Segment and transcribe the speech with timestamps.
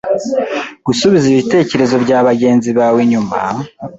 [0.85, 3.35] gusubiza ibitekerezo bya bagenzi bawe inyuma